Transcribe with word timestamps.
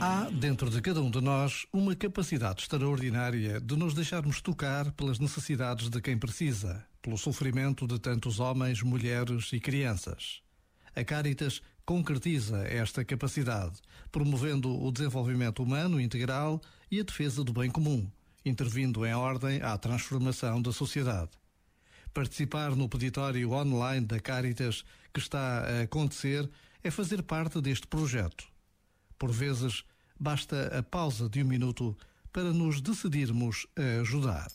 Há 0.00 0.28
dentro 0.30 0.68
de 0.68 0.80
cada 0.82 1.00
um 1.00 1.10
de 1.10 1.20
nós 1.20 1.66
uma 1.72 1.94
capacidade 1.94 2.62
extraordinária 2.62 3.60
de 3.60 3.76
nos 3.76 3.94
deixarmos 3.94 4.40
tocar 4.40 4.92
pelas 4.92 5.18
necessidades 5.18 5.88
de 5.88 6.00
quem 6.00 6.18
precisa, 6.18 6.84
pelo 7.00 7.16
sofrimento 7.16 7.86
de 7.86 7.98
tantos 7.98 8.40
homens, 8.40 8.82
mulheres 8.82 9.52
e 9.52 9.60
crianças. 9.60 10.42
A 10.94 11.02
Caritas 11.02 11.62
concretiza 11.86 12.58
esta 12.66 13.04
capacidade, 13.04 13.80
promovendo 14.12 14.70
o 14.70 14.92
desenvolvimento 14.92 15.62
humano 15.62 16.00
integral 16.00 16.60
e 16.90 17.00
a 17.00 17.02
defesa 17.02 17.42
do 17.42 17.52
bem 17.52 17.70
comum, 17.70 18.10
intervindo 18.44 19.04
em 19.06 19.14
ordem 19.14 19.60
à 19.62 19.76
transformação 19.78 20.60
da 20.60 20.72
sociedade. 20.72 21.30
Participar 22.14 22.76
no 22.76 22.88
peditório 22.88 23.50
online 23.50 24.06
da 24.06 24.20
Caritas 24.20 24.84
que 25.12 25.18
está 25.18 25.64
a 25.66 25.82
acontecer 25.82 26.48
é 26.82 26.90
fazer 26.90 27.24
parte 27.24 27.60
deste 27.60 27.88
projeto. 27.88 28.44
Por 29.18 29.32
vezes, 29.32 29.82
basta 30.18 30.78
a 30.78 30.82
pausa 30.82 31.28
de 31.28 31.42
um 31.42 31.46
minuto 31.46 31.96
para 32.32 32.52
nos 32.52 32.80
decidirmos 32.80 33.66
a 33.76 34.00
ajudar. 34.00 34.46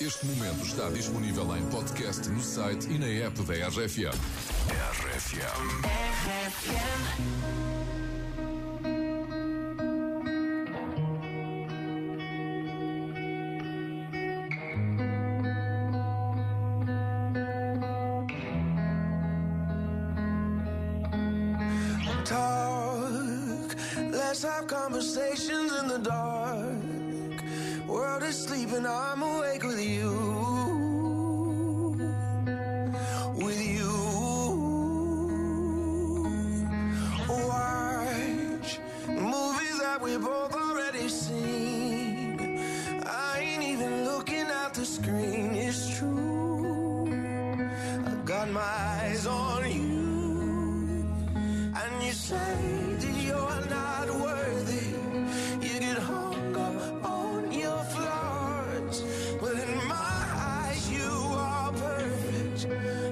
Este 0.00 0.24
momento 0.24 0.64
está 0.64 0.88
disponível 0.88 1.54
em 1.54 1.66
podcast 1.68 2.26
no 2.30 2.40
site 2.40 2.88
e 2.88 2.98
na 2.98 3.06
app 3.06 3.42
da 3.42 3.68
RFM. 3.68 4.16
RFM. 4.70 6.49
Let's 24.42 24.56
have 24.56 24.66
conversations 24.66 25.72
in 25.80 25.88
the 25.88 25.98
dark. 25.98 27.86
World 27.86 28.22
is 28.22 28.42
sleeping, 28.42 28.86
I'm 28.86 29.22
awake 29.22 29.62
with 29.62 29.84
you. 29.84 30.10
With 33.34 33.60
you. 33.60 33.90
Watch 37.28 38.78
movies 39.08 39.78
that 39.80 40.00
we 40.00 40.16
both 40.16 40.54
already 40.54 41.08
seen. 41.08 42.40
I 43.06 43.40
ain't 43.40 43.62
even 43.62 44.06
looking 44.06 44.46
at 44.46 44.72
the 44.72 44.86
screen, 44.86 45.54
it's 45.54 45.98
true. 45.98 47.12
I 48.06 48.14
got 48.24 48.48
my 48.48 48.60
eyes 48.60 49.26
on 49.26 49.70
you. 49.70 50.00
And 51.76 52.02
you 52.02 52.12
say 52.12 52.79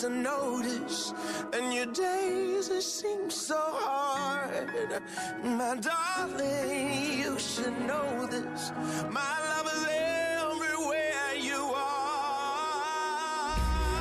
to 0.00 0.08
notice. 0.08 1.12
And 1.52 1.74
your 1.74 1.84
days 1.86 2.70
it 2.70 2.82
seem 2.82 3.28
so 3.28 3.58
hard. 3.58 5.02
My 5.44 5.76
darling, 5.76 7.18
you 7.18 7.38
should 7.38 7.78
know 7.86 8.26
this. 8.26 8.72
My 9.10 9.34
love 9.48 9.66
is 9.66 9.86
everywhere 9.90 11.34
you 11.36 11.60
are. 11.76 13.52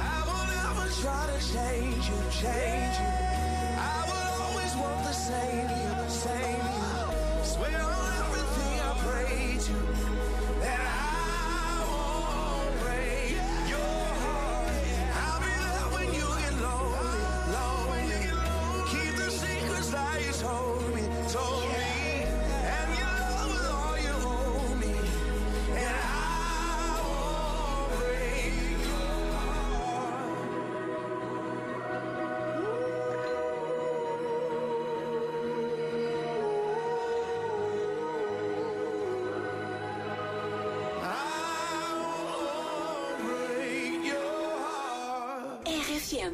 I 0.07 0.23
will 0.27 0.47
never 0.55 0.87
try 1.01 1.23
to 1.33 1.39
change 1.53 2.07
you, 2.07 2.19
change 2.43 2.95
you. 3.03 3.13
I 3.75 3.99
will 4.07 4.43
always 4.45 4.73
want 4.77 5.03
the 5.03 5.11
same 5.11 5.69
you, 5.81 6.09
same 6.09 6.63
you. 6.77 7.43
Swear 7.43 7.81
on 7.81 8.18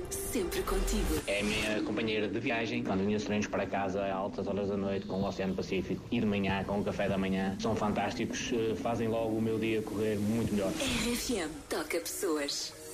Sempre 0.10 0.62
contigo. 0.64 1.22
É 1.28 1.42
a 1.42 1.44
minha 1.44 1.82
companheira 1.84 2.28
de 2.28 2.40
viagem, 2.40 2.84
quando 2.84 3.06
vinha 3.06 3.18
os 3.18 3.24
treinos 3.24 3.48
para 3.48 3.66
casa 3.66 4.02
a 4.04 4.14
altas 4.14 4.48
horas 4.48 4.70
da 4.70 4.78
noite 4.78 5.06
com 5.06 5.22
o 5.22 5.28
Oceano 5.28 5.56
Pacífico 5.56 6.02
e 6.12 6.20
de 6.20 6.26
manhã 6.26 6.64
com 6.64 6.80
o 6.80 6.84
café 6.84 7.08
da 7.08 7.18
manhã. 7.18 7.56
São 7.60 7.76
fantásticos, 7.76 8.52
eh, 8.54 8.76
fazem 8.76 9.08
logo 9.08 9.38
o 9.38 9.42
meu 9.42 9.58
dia 9.58 9.82
correr 9.82 10.18
muito 10.18 10.54
melhor. 10.54 10.72
RFM, 10.72 11.50
toca 11.70 12.00
pessoas. 12.00 12.85